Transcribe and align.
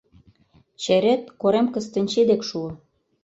Черет 0.81 1.23
Корем 1.41 1.67
Кыстинчи 1.73 2.21
дек 2.29 2.41
шуо. 2.49 2.69